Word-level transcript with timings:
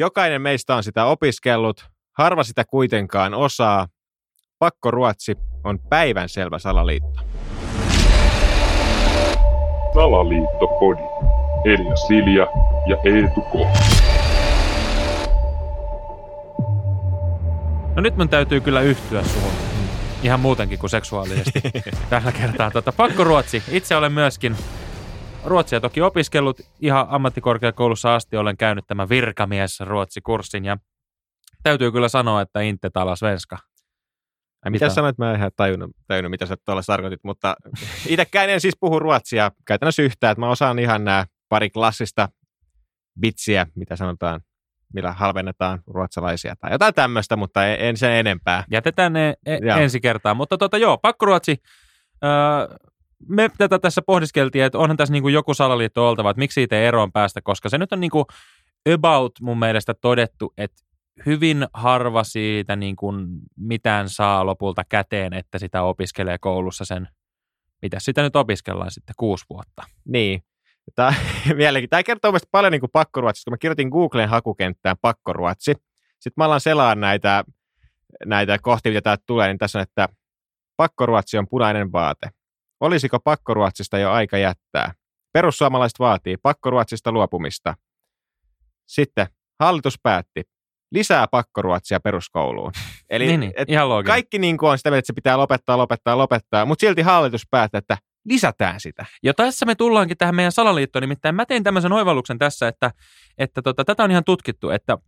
Jokainen 0.00 0.42
meistä 0.42 0.76
on 0.76 0.82
sitä 0.82 1.04
opiskellut, 1.04 1.84
harva 2.18 2.44
sitä 2.44 2.64
kuitenkaan 2.64 3.34
osaa. 3.34 3.88
Pakkoruotsi 4.58 5.36
on 5.64 5.78
päivänselvä 5.88 6.58
salaliitto. 6.58 7.20
Salaliittopodi. 9.94 11.00
Elia 11.64 11.96
Silja 11.96 12.46
ja 12.86 12.96
Eetu 13.04 13.40
K. 13.40 13.54
No 17.96 18.02
nyt 18.02 18.16
mun 18.16 18.28
täytyy 18.28 18.60
kyllä 18.60 18.80
yhtyä 18.80 19.24
suhun. 19.24 19.52
Ihan 20.22 20.40
muutenkin 20.40 20.78
kuin 20.78 20.90
seksuaalisesti 20.90 21.60
tällä 22.10 22.32
kertaa. 22.32 22.70
Tota, 22.70 22.92
pakkoruotsi. 22.92 23.62
Itse 23.70 23.96
olen 23.96 24.12
myöskin 24.12 24.56
ruotsia 25.44 25.80
toki 25.80 26.00
opiskellut. 26.00 26.60
Ihan 26.80 27.06
ammattikorkeakoulussa 27.08 28.14
asti 28.14 28.36
olen 28.36 28.56
käynyt 28.56 28.84
tämän 28.86 29.08
virkamies 29.08 29.80
ruotsikurssin 29.80 30.64
ja 30.64 30.76
täytyy 31.62 31.92
kyllä 31.92 32.08
sanoa, 32.08 32.40
että 32.40 32.60
inte 32.60 32.90
tala 32.90 33.16
svenska. 33.16 33.58
Ai, 34.64 34.70
mitä 34.70 34.88
sanoit? 34.88 35.18
Mä 35.18 35.30
en 35.30 35.36
ihan 35.36 35.50
tajunnut, 35.56 35.90
tajunnut 36.06 36.30
mitä 36.30 36.46
sä 36.46 36.56
tuolla 36.64 36.82
tarkoitit, 36.86 37.20
mutta 37.24 37.56
itsekään 38.06 38.50
en 38.50 38.60
siis 38.60 38.76
puhu 38.80 38.98
ruotsia 38.98 39.50
käytännössä 39.66 40.02
yhtään. 40.02 40.32
Että 40.32 40.40
mä 40.40 40.50
osaan 40.50 40.78
ihan 40.78 41.04
nämä 41.04 41.26
pari 41.48 41.70
klassista 41.70 42.28
bitsiä, 43.20 43.66
mitä 43.74 43.96
sanotaan, 43.96 44.40
millä 44.94 45.12
halvennetaan 45.12 45.82
ruotsalaisia 45.86 46.54
tai 46.56 46.72
jotain 46.72 46.94
tämmöistä, 46.94 47.36
mutta 47.36 47.66
en, 47.66 47.80
en 47.80 47.96
sen 47.96 48.12
enempää. 48.12 48.64
Jätetään 48.70 49.12
ne 49.12 49.34
e- 49.46 49.58
ensi 49.82 50.00
kertaa, 50.00 50.34
mutta 50.34 50.58
tota, 50.58 50.78
joo, 50.78 50.98
pakkoruotsi. 50.98 51.62
Öö, 52.24 52.76
me 53.28 53.50
tätä 53.58 53.78
tässä 53.78 54.02
pohdiskeltiin, 54.02 54.64
että 54.64 54.78
onhan 54.78 54.96
tässä 54.96 55.12
niin 55.12 55.22
kuin 55.22 55.34
joku 55.34 55.54
salaliitto 55.54 56.08
oltava, 56.08 56.30
että 56.30 56.38
miksi 56.38 56.54
siitä 56.54 56.80
eroon 56.80 57.12
päästä, 57.12 57.40
koska 57.42 57.68
se 57.68 57.78
nyt 57.78 57.92
on 57.92 58.00
niin 58.00 58.10
kuin 58.10 58.24
about 58.94 59.32
mun 59.40 59.58
mielestä 59.58 59.94
todettu, 59.94 60.52
että 60.56 60.82
hyvin 61.26 61.66
harva 61.74 62.24
siitä 62.24 62.76
niin 62.76 62.96
kuin 62.96 63.26
mitään 63.56 64.08
saa 64.08 64.46
lopulta 64.46 64.82
käteen, 64.88 65.32
että 65.32 65.58
sitä 65.58 65.82
opiskelee 65.82 66.38
koulussa 66.38 66.84
sen, 66.84 67.08
mitä 67.82 68.00
sitä 68.00 68.22
nyt 68.22 68.36
opiskellaan 68.36 68.90
sitten 68.90 69.14
kuusi 69.18 69.44
vuotta. 69.50 69.82
Niin. 70.04 70.42
Tämä, 70.94 71.14
tämä 71.90 72.02
kertoo 72.02 72.30
mielestäni 72.30 72.50
paljon 72.50 72.72
niin 72.72 72.80
kuin 72.80 72.90
pakkoruotsista, 72.92 73.48
kun 73.48 73.52
mä 73.52 73.58
kirjoitin 73.58 73.88
Googlen 73.88 74.28
hakukenttään 74.28 74.96
pakkoruotsi. 75.00 75.72
Sitten 76.20 76.32
mä 76.36 76.44
alan 76.44 76.60
selaan 76.60 77.00
näitä, 77.00 77.44
näitä 78.26 78.58
kohti, 78.58 78.90
mitä 78.90 79.00
täältä 79.00 79.22
tulee, 79.26 79.48
niin 79.48 79.58
tässä 79.58 79.78
on, 79.78 79.82
että 79.82 80.08
pakkoruotsi 80.76 81.38
on 81.38 81.48
punainen 81.48 81.92
vaate. 81.92 82.30
Olisiko 82.80 83.20
pakkoruotsista 83.20 83.98
jo 83.98 84.10
aika 84.10 84.38
jättää? 84.38 84.94
Perussuomalaiset 85.32 85.98
vaatii 85.98 86.36
pakkoruotsista 86.36 87.12
luopumista. 87.12 87.74
Sitten 88.86 89.26
hallitus 89.60 89.98
päätti, 90.02 90.42
lisää 90.92 91.26
pakkoruotsia 91.26 92.00
peruskouluun. 92.00 92.72
Eli 93.10 93.26
niin, 93.26 93.40
niin, 93.40 93.52
et 93.56 93.70
ihan 93.70 94.04
kaikki 94.04 94.38
niin 94.38 94.58
kuin 94.58 94.70
on 94.70 94.78
sitä, 94.78 94.96
että 94.96 95.06
se 95.06 95.12
pitää 95.12 95.38
lopettaa, 95.38 95.78
lopettaa, 95.78 96.18
lopettaa, 96.18 96.66
mutta 96.66 96.80
silti 96.80 97.02
hallitus 97.02 97.46
päättää, 97.50 97.78
että 97.78 97.98
lisätään 98.24 98.80
sitä. 98.80 99.06
Ja 99.22 99.34
tässä 99.34 99.66
me 99.66 99.74
tullaankin 99.74 100.16
tähän 100.16 100.34
meidän 100.34 100.52
salaliittoon, 100.52 101.00
nimittäin 101.00 101.34
mä 101.34 101.46
tein 101.46 101.64
tämmöisen 101.64 101.92
oivalluksen 101.92 102.38
tässä, 102.38 102.68
että, 102.68 102.90
että 103.38 103.62
tota, 103.62 103.84
tätä 103.84 104.04
on 104.04 104.10
ihan 104.10 104.24
tutkittu, 104.24 104.70
että 104.70 104.98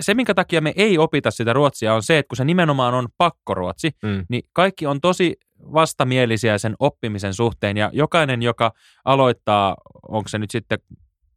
se, 0.00 0.14
minkä 0.14 0.34
takia 0.34 0.60
me 0.60 0.72
ei 0.76 0.98
opita 0.98 1.30
sitä 1.30 1.52
ruotsia, 1.52 1.94
on 1.94 2.02
se, 2.02 2.18
että 2.18 2.28
kun 2.28 2.36
se 2.36 2.44
nimenomaan 2.44 2.94
on 2.94 3.08
pakkoruotsi, 3.18 3.90
mm. 4.02 4.26
niin 4.28 4.42
kaikki 4.52 4.86
on 4.86 5.00
tosi 5.00 5.36
vastamielisiä 5.72 6.58
sen 6.58 6.74
oppimisen 6.78 7.34
suhteen, 7.34 7.76
ja 7.76 7.90
jokainen, 7.92 8.42
joka 8.42 8.72
aloittaa, 9.04 9.76
onko 10.08 10.28
se 10.28 10.38
nyt 10.38 10.50
sitten 10.50 10.78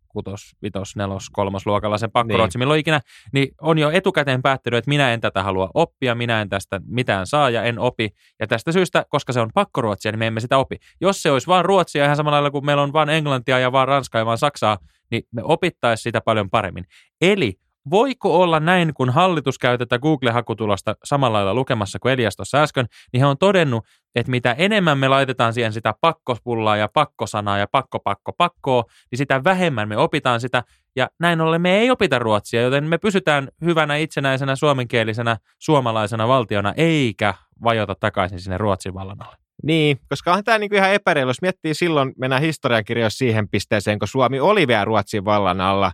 kutos, 0.08 0.56
vitos, 0.62 0.96
nelos, 0.96 1.30
kolmas 1.30 1.66
luokalla 1.66 1.98
sen 1.98 2.12
pakkoruotsi, 2.12 2.58
niin. 2.58 2.62
milloin 2.62 2.80
ikinä, 2.80 3.02
niin 3.34 3.48
on 3.62 3.78
jo 3.78 3.90
etukäteen 3.90 4.42
päättänyt, 4.42 4.78
että 4.78 4.90
minä 4.90 5.14
en 5.14 5.22
tätä 5.22 5.44
halua 5.44 5.70
oppia, 5.74 6.16
minä 6.16 6.42
en 6.42 6.50
tästä 6.50 6.82
mitään 6.88 7.28
saa 7.28 7.50
ja 7.50 7.64
en 7.64 7.80
opi. 7.80 8.09
Ja 8.40 8.48
tästä 8.48 8.72
syystä, 8.72 9.06
koska 9.09 9.34
se 9.34 9.40
on 9.40 9.50
pakkoruotsia, 9.54 10.12
niin 10.12 10.20
me 10.20 10.28
emme 10.28 10.40
sitä 10.40 10.58
opi. 10.58 10.76
Jos 11.02 11.22
se 11.22 11.31
olisi 11.31 11.47
vain 11.47 11.66
ruotsia 11.66 12.03
ihan 12.06 12.18
samalla 12.18 12.36
lailla 12.36 12.52
kuin 12.52 12.66
meillä 12.66 12.84
on 12.84 12.94
vain 12.94 13.09
englantia 13.09 13.59
ja 13.59 13.72
vain 13.72 13.88
ranskaa 13.88 14.22
ja 14.22 14.25
vain 14.25 14.38
saksaa, 14.38 14.78
niin 15.12 15.24
me 15.31 15.41
opittaisiin 15.44 16.03
sitä 16.03 16.22
paljon 16.22 16.50
paremmin. 16.50 16.86
Eli 17.22 17.59
voiko 17.90 18.42
olla 18.42 18.59
näin, 18.59 18.94
kun 18.94 19.09
hallitus 19.09 19.59
käy 19.59 19.78
tätä 19.78 20.00
Google-hakutulosta 20.00 20.96
samalla 21.03 21.38
lailla 21.38 21.53
lukemassa 21.53 22.00
kuin 22.00 22.14
Elias 22.14 22.36
tuossa 22.36 22.62
äsken, 22.62 22.86
niin 23.14 23.22
he 23.22 23.25
on 23.25 23.38
todennut, 23.38 23.86
että 24.16 24.31
mitä 24.31 24.56
enemmän 24.58 24.97
me 24.97 25.08
laitetaan 25.08 25.53
siihen 25.53 25.74
sitä 25.74 25.94
pakkospullaa 26.02 26.78
ja 26.78 26.90
pakkosanaa 26.94 27.58
ja 27.58 27.68
pakko, 27.72 28.00
pakko, 28.00 28.34
pakkoa, 28.34 28.84
niin 29.12 29.18
sitä 29.18 29.44
vähemmän 29.44 29.90
me 29.90 29.97
opitaan 29.97 30.41
sitä, 30.41 30.64
ja 30.96 31.09
näin 31.20 31.41
ollen 31.41 31.62
me 31.62 31.78
ei 31.78 31.91
opita 31.91 32.20
ruotsia, 32.20 32.62
joten 32.62 32.84
me 32.84 32.97
pysytään 32.97 33.47
hyvänä 33.66 33.96
itsenäisenä 33.96 34.56
suomenkielisenä 34.56 35.38
suomalaisena 35.59 36.28
valtiona, 36.28 36.74
eikä 36.78 37.34
vajota 37.64 37.96
takaisin 38.00 38.40
sinne 38.40 38.58
Ruotsin 38.58 38.94
vallan 38.94 39.25
alle. 39.25 39.36
Niin, 39.64 39.97
koska 40.09 40.34
on 40.34 40.44
tämä 40.44 40.58
niinku 40.58 40.75
ihan 40.75 40.94
epäreilu, 40.94 41.30
jos 41.30 41.41
miettii 41.41 41.74
silloin, 41.74 42.14
mennään 42.18 42.41
historiankirjoissa 42.41 43.18
siihen 43.18 43.50
pisteeseen, 43.50 44.00
kun 44.00 44.08
Suomi 44.08 44.40
oli 44.40 44.68
vielä 44.68 44.86
Ruotsin 44.86 45.25
vallan 45.25 45.62
alla, 45.62 45.91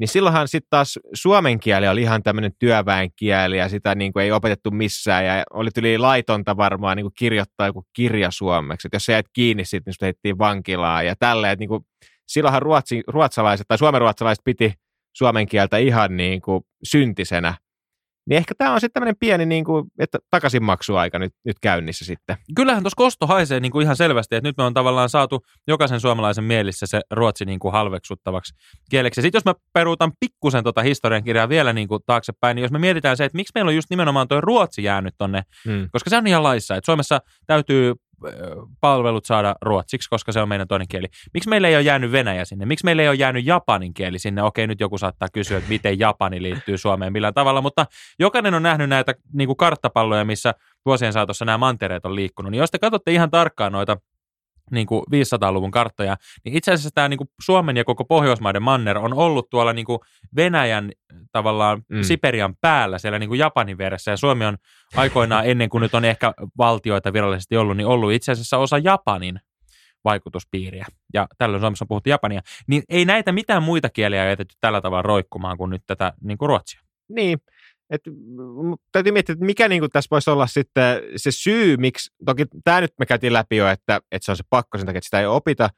niin 0.00 0.08
silloinhan 0.08 0.48
sitten 0.48 0.70
taas 0.70 0.98
suomen 1.14 1.60
kieli 1.60 1.88
oli 1.88 2.02
ihan 2.02 2.22
tämmöinen 2.22 2.52
työväenkieli 2.58 3.58
ja 3.58 3.68
sitä 3.68 3.94
niin 3.94 4.12
kuin 4.12 4.22
ei 4.22 4.32
opetettu 4.32 4.70
missään 4.70 5.26
ja 5.26 5.42
oli 5.52 5.68
yli 5.78 5.98
laitonta 5.98 6.56
varmaan 6.56 6.96
niin 6.96 7.04
kuin 7.04 7.14
kirjoittaa 7.18 7.66
joku 7.66 7.84
kirja 7.96 8.30
suomeksi. 8.30 8.88
Et 8.88 8.92
jos 8.92 9.04
sä 9.04 9.12
jäät 9.12 9.26
kiinni 9.32 9.64
sitten, 9.64 9.82
niin 9.86 9.94
sut 9.94 10.02
heittiin 10.02 10.38
vankilaan 10.38 11.06
ja 11.06 11.14
tälleen. 11.18 11.58
Niin 11.58 11.68
kuin, 11.68 11.84
silloinhan 12.28 12.62
ruotsi, 12.62 13.02
ruotsalaiset 13.06 13.68
tai 13.68 13.78
suomenruotsalaiset 13.78 14.44
piti 14.44 14.72
suomen 15.16 15.46
kieltä 15.46 15.76
ihan 15.76 16.16
niin 16.16 16.40
kuin 16.40 16.62
syntisenä– 16.84 17.54
niin 18.30 18.38
ehkä 18.38 18.54
tämä 18.58 18.72
on 18.72 18.80
sitten 18.80 18.92
tämmöinen 18.92 19.16
pieni 19.20 19.46
niin 19.46 19.64
kuin, 19.64 19.86
että 19.98 20.18
takaisinmaksuaika 20.30 21.18
nyt, 21.18 21.32
nyt 21.44 21.56
käynnissä 21.60 22.04
sitten. 22.04 22.36
Kyllähän 22.56 22.82
tuossa 22.82 22.96
kosto 22.96 23.26
haisee 23.26 23.60
niin 23.60 23.72
kuin 23.72 23.82
ihan 23.82 23.96
selvästi, 23.96 24.36
että 24.36 24.48
nyt 24.48 24.56
me 24.56 24.64
on 24.64 24.74
tavallaan 24.74 25.08
saatu 25.08 25.40
jokaisen 25.68 26.00
suomalaisen 26.00 26.44
mielissä 26.44 26.86
se 26.86 27.00
ruotsi 27.10 27.44
niin 27.44 27.58
kuin 27.58 27.72
halveksuttavaksi 27.72 28.54
kieleksi. 28.90 29.22
Sitten 29.22 29.36
jos 29.38 29.44
mä 29.44 29.54
peruutan 29.72 30.12
pikkusen 30.20 30.62
tuota 30.62 30.82
historiankirjaa 30.82 31.48
vielä 31.48 31.72
niin 31.72 31.88
kuin 31.88 32.02
taaksepäin, 32.06 32.54
niin 32.54 32.62
jos 32.62 32.72
me 32.72 32.78
mietitään 32.78 33.16
se, 33.16 33.24
että 33.24 33.36
miksi 33.36 33.52
meillä 33.54 33.68
on 33.68 33.74
just 33.74 33.90
nimenomaan 33.90 34.28
tuo 34.28 34.40
ruotsi 34.40 34.82
jäänyt 34.82 35.14
tonne, 35.18 35.42
hmm. 35.64 35.88
koska 35.92 36.10
se 36.10 36.16
on 36.16 36.26
ihan 36.26 36.42
laissa, 36.42 36.76
että 36.76 36.86
Suomessa 36.86 37.20
täytyy 37.46 37.94
palvelut 38.80 39.24
saada 39.24 39.54
ruotsiksi, 39.62 40.08
koska 40.10 40.32
se 40.32 40.40
on 40.40 40.48
meidän 40.48 40.68
toinen 40.68 40.88
kieli. 40.88 41.06
Miksi 41.34 41.48
meillä 41.48 41.68
ei 41.68 41.74
ole 41.76 41.82
jäänyt 41.82 42.12
Venäjä 42.12 42.44
sinne? 42.44 42.66
Miksi 42.66 42.84
meillä 42.84 43.02
ei 43.02 43.08
ole 43.08 43.16
jäänyt 43.16 43.46
japanin 43.46 43.94
kieli 43.94 44.18
sinne? 44.18 44.42
Okei, 44.42 44.66
nyt 44.66 44.80
joku 44.80 44.98
saattaa 44.98 45.28
kysyä, 45.32 45.58
että 45.58 45.68
miten 45.68 45.98
Japani 45.98 46.42
liittyy 46.42 46.78
Suomeen 46.78 47.12
millään 47.12 47.34
tavalla, 47.34 47.60
mutta 47.60 47.86
jokainen 48.18 48.54
on 48.54 48.62
nähnyt 48.62 48.88
näitä 48.88 49.14
niin 49.32 49.48
kuin 49.48 49.56
karttapalloja, 49.56 50.24
missä 50.24 50.54
vuosien 50.86 51.12
saatossa 51.12 51.44
nämä 51.44 51.58
mantereet 51.58 52.06
on 52.06 52.14
liikkunut. 52.14 52.50
Niin 52.50 52.58
jos 52.58 52.70
te 52.70 52.78
katsotte 52.78 53.12
ihan 53.12 53.30
tarkkaan 53.30 53.72
noita 53.72 53.96
niin 54.70 54.86
kuin 54.86 55.02
500-luvun 55.14 55.70
karttoja, 55.70 56.16
niin 56.44 56.56
itse 56.56 56.72
asiassa 56.72 56.90
tämä 56.94 57.08
niin 57.08 57.18
kuin 57.18 57.28
Suomen 57.44 57.76
ja 57.76 57.84
koko 57.84 58.04
Pohjoismaiden 58.04 58.62
manner 58.62 58.98
on 58.98 59.14
ollut 59.14 59.50
tuolla 59.50 59.72
niin 59.72 59.86
kuin 59.86 59.98
Venäjän 60.36 60.92
tavallaan 61.32 61.82
mm. 61.88 62.02
Siperian 62.02 62.54
päällä 62.60 62.98
siellä 62.98 63.18
niin 63.18 63.28
kuin 63.28 63.38
Japanin 63.38 63.78
vieressä, 63.78 64.10
ja 64.10 64.16
Suomi 64.16 64.44
on 64.44 64.56
aikoinaan 64.96 65.46
ennen 65.46 65.68
kuin 65.68 65.80
nyt 65.80 65.94
on 65.94 66.04
ehkä 66.04 66.32
valtioita 66.58 67.12
virallisesti 67.12 67.56
ollut, 67.56 67.76
niin 67.76 67.86
ollut 67.86 68.12
itse 68.12 68.32
asiassa 68.32 68.58
osa 68.58 68.78
Japanin 68.78 69.40
vaikutuspiiriä. 70.04 70.86
Ja 71.14 71.26
tällöin 71.38 71.60
Suomessa 71.60 71.84
on 71.84 71.88
puhuttu 71.88 72.10
Japania. 72.10 72.40
Niin 72.66 72.82
ei 72.88 73.04
näitä 73.04 73.32
mitään 73.32 73.62
muita 73.62 73.88
kieliä 73.88 74.28
jätetty 74.28 74.54
tällä 74.60 74.80
tavalla 74.80 75.02
roikkumaan 75.02 75.58
kuin 75.58 75.70
nyt 75.70 75.82
tätä 75.86 76.12
niin 76.22 76.38
kuin 76.38 76.48
ruotsia. 76.48 76.80
Niin, 77.08 77.38
et, 77.90 78.00
täytyy 78.92 79.12
miettiä, 79.12 79.32
että 79.32 79.44
mikä 79.44 79.68
niin 79.68 79.90
tässä 79.92 80.08
voisi 80.10 80.30
olla 80.30 80.46
sitten 80.46 81.02
se 81.16 81.30
syy, 81.30 81.76
miksi, 81.76 82.10
toki 82.24 82.46
tämä 82.64 82.80
nyt 82.80 82.92
me 82.98 83.06
käytiin 83.06 83.32
läpi 83.32 83.56
jo, 83.56 83.68
että, 83.68 84.00
että 84.12 84.24
se 84.24 84.32
on 84.32 84.36
se 84.36 84.44
pakko 84.50 84.78
sen 84.78 84.86
takia, 84.86 84.98
että 84.98 85.06
sitä 85.06 85.20
ei 85.20 85.26
opita, 85.26 85.70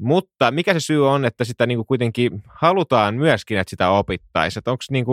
mutta 0.00 0.50
mikä 0.50 0.72
se 0.72 0.80
syy 0.80 1.08
on, 1.08 1.24
että 1.24 1.44
sitä 1.44 1.66
niin 1.66 1.86
kuitenkin 1.86 2.42
halutaan 2.48 3.14
myöskin, 3.14 3.58
että 3.58 3.70
sitä 3.70 3.90
opittaisiin, 3.90 4.62
onko 4.66 4.84
niin 4.90 5.06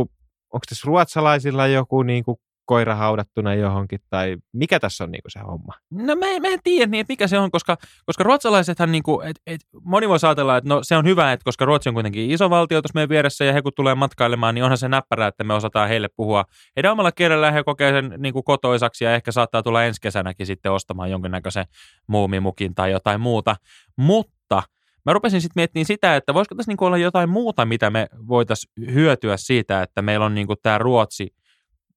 onko 0.53 0.65
tässä 0.69 0.85
ruotsalaisilla 0.85 1.67
joku 1.67 2.03
niin 2.03 2.23
kuin 2.23 2.37
koira 2.65 2.95
haudattuna 2.95 3.53
johonkin, 3.53 3.99
tai 4.09 4.37
mikä 4.53 4.79
tässä 4.79 5.03
on 5.03 5.11
niinku 5.11 5.29
se 5.29 5.39
homma? 5.39 5.73
No 5.91 6.15
mä 6.15 6.25
en, 6.25 6.41
mä 6.41 6.47
en 6.47 6.59
tiedä 6.63 6.91
niin, 6.91 7.01
että 7.01 7.11
mikä 7.11 7.27
se 7.27 7.39
on, 7.39 7.51
koska, 7.51 7.77
koska 8.05 8.23
ruotsalaisethan, 8.23 8.91
niinku, 8.91 9.21
et, 9.21 9.41
et, 9.47 9.61
moni 9.83 10.09
voisi 10.09 10.25
ajatella, 10.25 10.57
että 10.57 10.69
no 10.69 10.79
se 10.83 10.97
on 10.97 11.05
hyvä, 11.05 11.31
että 11.31 11.43
koska 11.43 11.65
Ruotsi 11.65 11.89
on 11.89 11.93
kuitenkin 11.93 12.31
iso 12.31 12.49
valtio 12.49 12.81
tuossa 12.81 12.95
meidän 12.95 13.09
vieressä, 13.09 13.45
ja 13.45 13.53
he 13.53 13.61
kun 13.61 13.71
tulee 13.75 13.95
matkailemaan, 13.95 14.55
niin 14.55 14.63
onhan 14.63 14.77
se 14.77 14.87
näppärä, 14.87 15.27
että 15.27 15.43
me 15.43 15.53
osataan 15.53 15.89
heille 15.89 16.07
puhua 16.15 16.45
heidän 16.75 16.91
omalla 16.91 17.11
kielellä, 17.11 17.51
he 17.51 17.63
kokee 17.63 17.91
sen 17.91 18.13
niinku 18.17 18.43
kotoisaksi, 18.43 19.03
ja 19.03 19.15
ehkä 19.15 19.31
saattaa 19.31 19.63
tulla 19.63 19.83
ensi 19.83 20.01
kesänäkin 20.01 20.45
sitten 20.45 20.71
ostamaan 20.71 21.11
jonkinnäköisen 21.11 21.65
muumimukin 22.07 22.75
tai 22.75 22.91
jotain 22.91 23.21
muuta, 23.21 23.55
mutta 23.95 24.63
Mä 25.05 25.13
rupesin 25.13 25.41
sitten 25.41 25.61
miettimään 25.61 25.85
sitä, 25.85 26.15
että 26.15 26.33
voisiko 26.33 26.55
tässä 26.55 26.71
niinku 26.71 26.85
olla 26.85 26.97
jotain 26.97 27.29
muuta, 27.29 27.65
mitä 27.65 27.89
me 27.89 28.07
voitaisiin 28.27 28.93
hyötyä 28.93 29.37
siitä, 29.37 29.81
että 29.81 30.01
meillä 30.01 30.25
on 30.25 30.35
niinku 30.35 30.55
tämä 30.55 30.77
Ruotsi– 30.77 31.27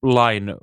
lain 0.02 0.54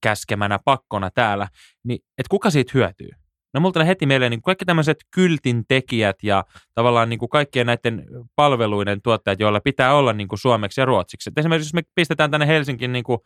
käskemänä 0.00 0.58
pakkona 0.64 1.10
täällä, 1.10 1.48
niin 1.84 1.98
että 2.18 2.30
kuka 2.30 2.50
siitä 2.50 2.70
hyötyy? 2.74 3.08
No 3.54 3.72
tulee 3.72 3.86
heti 3.86 4.06
mieleen 4.06 4.30
niin 4.30 4.42
kaikki 4.42 4.64
tämmöiset 4.64 4.96
kyltin 5.14 5.64
tekijät 5.68 6.16
ja 6.22 6.44
tavallaan 6.74 7.08
niin 7.08 7.18
kuin 7.18 7.28
kaikkien 7.28 7.66
näiden 7.66 8.06
palveluiden 8.36 9.02
tuottajat, 9.02 9.40
joilla 9.40 9.60
pitää 9.60 9.94
olla 9.94 10.12
niin 10.12 10.28
kuin 10.28 10.38
suomeksi 10.38 10.80
ja 10.80 10.84
ruotsiksi. 10.84 11.30
Et 11.30 11.38
esimerkiksi 11.38 11.66
jos 11.66 11.74
me 11.74 11.82
pistetään 11.94 12.30
tänne 12.30 12.46
Helsinkin 12.46 12.92
niin 12.92 13.04
kuin 13.04 13.18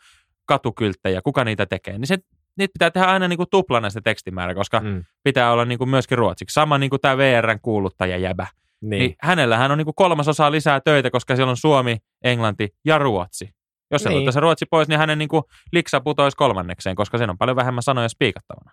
katukylttejä, 0.47 1.23
kuka 1.23 1.45
niitä 1.45 1.67
tekee, 1.67 1.99
niin 1.99 2.07
se, 2.07 2.19
niitä 2.59 2.73
pitää 2.73 2.91
tehdä 2.91 3.07
aina 3.07 3.29
niin 3.29 3.37
kuin 3.37 3.51
tuplana 3.51 3.91
se 3.91 4.01
tekstimäärä, 4.01 4.55
koska 4.55 4.81
mm. 4.81 5.05
pitää 5.25 5.53
olla 5.53 5.65
niin 5.65 5.79
kuin 5.79 5.91
myöskin 5.91 6.19
ruotsiksi. 6.19 6.55
Sama 6.55 6.79
niin 6.79 6.91
kuin 6.91 7.01
tämä 7.01 7.17
VRn 7.17 7.59
kuuluttaja 7.63 8.17
jäbä. 8.17 8.47
Niin. 8.81 8.99
niin 8.99 9.15
hänellähän 9.21 9.71
on 9.71 9.79
niin 9.79 9.87
kuin 9.87 9.95
kolmasosa 9.95 10.51
lisää 10.51 10.81
töitä, 10.81 11.11
koska 11.11 11.37
siellä 11.37 11.51
on 11.51 11.57
suomi, 11.57 11.97
englanti 12.25 12.69
ja 12.85 12.99
ruotsi. 12.99 13.58
Jos 13.91 14.03
se 14.03 14.09
niin. 14.09 14.33
se 14.33 14.41
ruotsi 14.41 14.67
pois, 14.71 14.89
niin 14.89 14.99
hänen 14.99 15.19
niin 15.19 15.29
kuin 15.29 15.43
liksa 15.73 16.01
putoisi 16.01 16.37
kolmannekseen, 16.37 16.97
koska 16.97 17.19
siinä 17.19 17.31
on 17.31 17.39
paljon 17.39 17.57
vähemmän 17.57 17.83
sanoja 17.83 18.09
spiikattavana. 18.09 18.73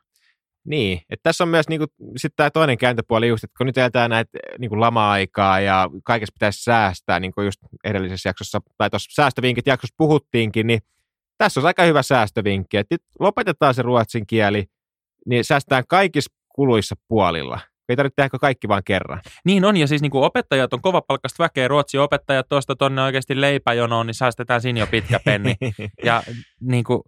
Niin, 0.65 1.01
että 1.09 1.23
tässä 1.23 1.44
on 1.44 1.47
myös 1.47 1.69
niinku, 1.69 1.85
sitten 2.17 2.35
tämä 2.35 2.50
toinen 2.50 2.77
kääntöpuoli 2.77 3.27
just, 3.27 3.44
että 3.44 3.57
kun 3.57 3.67
nyt 3.67 3.77
eletään 3.77 4.09
näitä 4.09 4.39
niinku 4.59 4.79
lama-aikaa 4.79 5.59
ja 5.59 5.89
kaikessa 6.03 6.33
pitäisi 6.33 6.63
säästää, 6.63 7.19
niin 7.19 7.31
kuin 7.33 7.45
just 7.45 7.59
edellisessä 7.83 8.29
jaksossa, 8.29 8.59
tai 8.77 8.89
tuossa 8.89 9.15
säästövinkit 9.15 9.67
jaksossa 9.67 9.95
puhuttiinkin, 9.97 10.67
niin 10.67 10.79
tässä 11.38 11.59
on 11.59 11.65
aika 11.65 11.83
hyvä 11.83 12.01
säästövinkki, 12.01 12.77
että 12.77 12.95
nyt 12.95 13.01
lopetetaan 13.19 13.73
se 13.73 13.81
ruotsin 13.81 14.27
kieli, 14.27 14.65
niin 15.25 15.45
säästetään 15.45 15.83
kaikissa 15.88 16.33
kuluissa 16.56 16.95
puolilla. 17.07 17.59
Ei 17.89 17.95
tarvitse 17.95 18.15
tehdä 18.15 18.29
kaikki 18.41 18.67
vaan 18.67 18.83
kerran. 18.85 19.21
Niin 19.45 19.65
on, 19.65 19.77
ja 19.77 19.87
siis 19.87 20.01
niin 20.01 20.11
kuin 20.11 20.23
opettajat 20.23 20.73
on 20.73 20.81
kova 20.81 21.01
palkkasta 21.01 21.43
väkeä. 21.43 21.67
Ruotsin 21.67 21.99
opettajat 21.99 22.49
tuosta 22.49 22.75
tuonne 22.75 23.01
oikeasti 23.01 23.41
leipäjonoon, 23.41 24.07
niin 24.07 24.15
säästetään 24.15 24.61
siinä 24.61 24.79
jo 24.79 24.87
pitkä 24.87 25.19
penni. 25.25 25.55
ja 26.05 26.23
niin 26.61 26.83
kuin, 26.83 27.01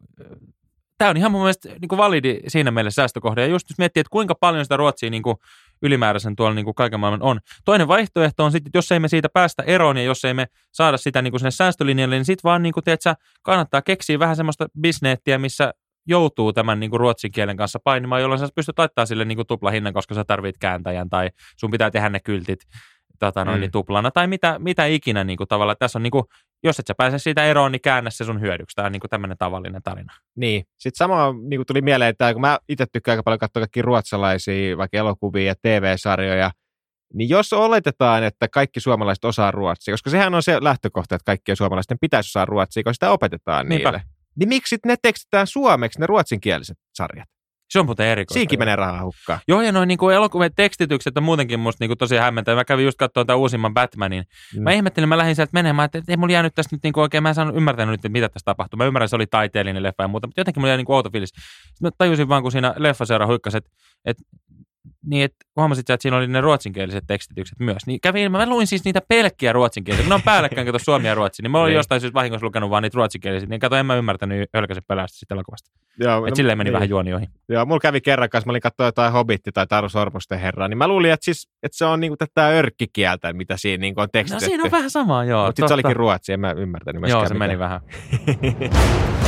tämä 0.97 1.09
on 1.09 1.18
ihan 1.18 1.31
mun 1.31 1.41
mielestä 1.41 1.69
niin 1.69 1.89
kuin 1.89 1.97
validi 1.97 2.39
siinä 2.47 2.71
mielessä 2.71 3.01
säästökohde. 3.01 3.41
Ja 3.41 3.47
just 3.47 3.69
jos 3.69 3.77
miettii, 3.77 4.01
että 4.01 4.12
kuinka 4.12 4.35
paljon 4.35 4.65
sitä 4.65 4.77
Ruotsia 4.77 5.09
niin 5.09 5.24
kuin 5.24 5.38
ylimääräisen 5.81 6.35
tuolla 6.35 6.53
niin 6.53 6.65
kuin 6.65 6.75
kaiken 6.75 7.00
maailman 7.00 7.21
on. 7.21 7.39
Toinen 7.65 7.88
vaihtoehto 7.88 8.45
on 8.45 8.51
sitten, 8.51 8.69
että 8.69 8.77
jos 8.77 8.91
ei 8.91 9.00
me 9.00 9.07
siitä 9.07 9.30
päästä 9.33 9.63
eroon 9.63 9.97
ja 9.97 10.03
jos 10.03 10.25
ei 10.25 10.33
me 10.33 10.47
saada 10.71 10.97
sitä 10.97 11.21
niin 11.21 11.31
kuin 11.31 11.39
sinne 11.39 11.51
säästölinjalle, 11.51 12.15
niin 12.15 12.25
sitten 12.25 12.50
vaan 12.50 12.63
niin 12.63 12.73
kuin, 12.73 12.83
tiedätkö, 12.83 13.15
kannattaa 13.41 13.81
keksiä 13.81 14.19
vähän 14.19 14.35
semmoista 14.35 14.68
bisneettiä, 14.81 15.38
missä 15.38 15.73
joutuu 16.07 16.54
tämän 16.54 16.80
niin 16.80 16.89
kuin 16.89 17.00
ruotsin 17.00 17.31
kielen 17.31 17.57
kanssa 17.57 17.80
painimaan, 17.83 18.21
jolloin 18.21 18.39
sä 18.39 18.48
pystyt 18.56 18.80
laittamaan 18.80 19.07
sille 19.07 19.25
niin 19.25 19.36
kuin 19.36 19.48
tuplahinnan, 19.48 19.94
koska 19.94 20.15
sä 20.15 20.24
tarvit 20.24 20.57
kääntäjän 20.57 21.09
tai 21.09 21.30
sun 21.57 21.71
pitää 21.71 21.92
tehdä 21.92 22.09
ne 22.09 22.19
kyltit 22.19 22.59
tota 23.19 23.45
noin, 23.45 23.57
mm. 23.57 23.62
niin 23.62 23.71
tuplana 23.71 24.12
tai 24.12 24.27
mitä, 24.27 24.59
mitä 24.59 24.86
ikinä 24.86 25.24
niin 25.24 25.38
kuin 25.38 25.48
tavallaan. 25.48 25.77
Tässä 25.80 26.00
on 26.00 26.04
niin 26.04 26.12
kuin, 26.12 26.24
jos 26.63 26.80
et 26.80 26.88
sä 26.88 26.95
pääse 26.98 27.19
siitä 27.19 27.45
eroon, 27.45 27.71
niin 27.71 27.81
käännä 27.81 28.09
se 28.09 28.25
sun 28.25 28.42
hyödyksi. 28.42 28.75
Tämä 28.75 28.86
on 28.86 28.92
niin 28.92 29.00
kuin 29.00 29.09
tämmöinen 29.09 29.38
tavallinen 29.38 29.83
tarina. 29.83 30.13
Niin. 30.36 30.63
Sitten 30.77 30.98
sama 30.98 31.33
niin 31.50 31.57
kuin 31.57 31.65
tuli 31.65 31.81
mieleen, 31.81 32.09
että 32.09 32.33
kun 32.33 32.42
mä 32.42 32.59
itse 32.69 32.86
tykkään 32.94 33.13
aika 33.13 33.24
paljon 33.24 33.39
katsoa 33.39 33.62
kaikki 33.62 33.81
ruotsalaisia, 33.81 34.77
vaikka 34.77 34.98
elokuvia 34.98 35.44
ja 35.45 35.56
TV-sarjoja, 35.62 36.51
niin 37.13 37.30
jos 37.30 37.54
oletetaan, 37.54 38.24
että 38.24 38.48
kaikki 38.48 38.80
suomalaiset 38.80 39.25
osaa 39.25 39.51
ruotsia, 39.51 39.94
koska 39.94 40.09
sehän 40.09 40.36
on 40.36 40.44
se 40.44 40.57
lähtökohta, 40.63 41.15
että 41.15 41.25
kaikkien 41.25 41.56
suomalaisten 41.56 41.98
pitäisi 42.01 42.30
osaa 42.30 42.45
ruotsia, 42.45 42.83
kun 42.83 42.94
sitä 42.94 43.12
opetetaan 43.12 43.69
Niinpä. 43.69 43.92
niille. 43.92 44.17
Niin 44.39 44.50
miksi 44.50 44.78
ne 44.86 44.95
tekstitään 45.01 45.48
suomeksi, 45.48 46.00
ne 46.00 46.07
ruotsinkieliset 46.07 46.78
sarjat? 46.94 47.30
Se 47.69 47.80
on 47.80 47.86
muuten 47.86 48.07
erikoista. 48.07 48.34
Siinkin 48.34 48.60
menee 48.60 48.75
rahaa 48.75 49.04
hukkaan. 49.04 49.39
Joo, 49.48 49.62
ja 49.62 49.72
noin 49.72 49.88
niin 49.88 50.12
elokuvien 50.16 50.51
tekstitykset 50.56 51.18
on 51.18 51.24
muutenkin 51.24 51.60
musta 51.60 51.84
niin 51.84 51.89
kuin 51.89 51.98
tosi 51.98 52.16
hämmentävä. 52.16 52.56
Mä 52.56 52.66
kävin 52.66 52.86
just 52.86 52.98
katsomaan 52.98 53.28
tämän 53.28 53.39
uusimman 53.39 53.74
Batmanin. 53.74 54.24
Mm. 54.56 54.63
Mä 54.63 54.72
ihmettelin, 54.72 55.10
mä 55.10 55.18
lähdin 55.18 55.36
sieltä 55.36 55.50
menemään, 55.54 55.86
että 55.86 56.01
ei 56.07 56.18
mulla 56.18 56.34
jäänyt 56.34 56.56
tästä 56.56 56.75
nyt 56.75 56.84
niin 56.84 56.94
kuin 56.94 57.01
oikein, 57.01 57.24
mä 57.24 57.30
en 57.30 57.36
saanut 57.36 57.56
ymmärtänyt 57.56 58.04
nyt, 58.04 58.12
mitä 58.12 58.30
tässä 58.30 58.45
tapahtuu. 58.45 58.78
Mä 58.78 58.86
ymmärrän, 58.86 59.06
että 59.06 59.10
se 59.10 59.16
oli 59.16 59.28
taiteellinen 59.28 59.84
leffa 59.84 60.04
ja 60.04 60.07
muuta, 60.07 60.28
mutta 60.28 60.40
jotenkin 60.42 60.62
mulla 60.62 60.69
jäi 60.69 60.78
niin 60.78 60.86
kuin 60.86 60.95
outo 60.95 61.10
fiilis. 61.12 61.30
Sitten 61.30 61.81
mä 61.81 61.90
tajusin 61.98 62.30
vaan, 62.30 62.42
kun 62.42 62.51
siinä 62.51 62.74
leffaseura 62.78 63.28
huikkasi, 63.28 63.57
että, 63.57 63.69
että 64.06 64.24
niin, 65.09 65.25
että 65.25 65.45
huomasit 65.56 65.89
että 65.89 66.01
siinä 66.01 66.18
oli 66.18 66.27
ne 66.27 66.42
ruotsinkieliset 66.42 67.04
tekstitykset 67.07 67.59
myös. 67.59 67.86
Niin 67.88 68.01
kävin, 68.01 68.31
mä 68.31 68.50
luin 68.50 68.68
siis 68.68 68.86
niitä 68.86 69.01
pelkkiä 69.07 69.54
ruotsinkielisiä. 69.54 70.04
Kun 70.04 70.09
ne 70.09 70.15
on 70.15 70.21
päällekkäin, 70.21 70.68
kato 70.68 70.80
suomi 70.80 71.07
ja 71.07 71.15
ruotsi, 71.15 71.42
niin 71.42 71.51
mä 71.51 71.59
olin 71.59 71.69
niin. 71.69 71.75
jostain 71.75 72.01
syystä 72.01 72.13
vahingossa 72.13 72.45
lukenut 72.45 72.69
vaan 72.69 72.83
niitä 72.83 72.95
ruotsinkielisiä. 72.95 73.50
Niin 73.50 73.59
kato, 73.59 73.75
en 73.75 73.86
mä 73.86 73.95
ymmärtänyt 73.95 74.50
hölkäsen 74.54 74.83
pelästä 74.88 75.19
sitä 75.19 75.36
elokuvasta. 75.36 75.71
Joo, 76.00 76.25
Et 76.25 76.31
no, 76.31 76.36
silleen 76.36 76.57
meni 76.57 76.68
niin. 76.68 76.74
vähän 76.74 76.89
juoni 76.89 77.13
ohi. 77.13 77.25
Joo, 77.50 77.65
mulla 77.65 77.80
kävi 77.80 78.01
kerran 78.01 78.30
kanssa, 78.30 78.48
mä 78.48 78.51
olin 78.51 78.62
katsoa 78.62 78.86
jotain 78.86 79.13
Hobitti 79.13 79.51
tai 79.51 79.68
Taru 79.68 79.89
Sormusten 79.89 80.39
herraa, 80.39 80.68
niin 80.68 80.77
mä 80.77 80.88
luulin, 80.88 81.12
että, 81.12 81.25
siis, 81.25 81.50
että 81.63 81.77
se 81.77 81.86
on 81.86 82.00
niinku 82.00 82.18
tätä 82.18 82.48
örkkikieltä, 82.48 83.33
mitä 83.33 83.57
siinä 83.57 83.81
niinku 83.81 84.01
on 84.01 84.09
tekstitetty. 84.12 84.45
No 84.45 84.50
siinä 84.50 84.63
on 84.63 84.71
vähän 84.71 84.89
samaa, 84.89 85.25
joo. 85.25 85.45
Mutta 85.45 85.59
sitten 85.59 85.68
se 85.68 85.74
olikin 85.74 85.95
ruotsi, 85.95 86.33
en 86.33 86.39
mä 86.39 86.51
ymmärtänyt 86.51 87.09
Joo, 87.09 87.27
se 87.27 87.33
meni 87.33 87.59
vähän. 87.59 87.81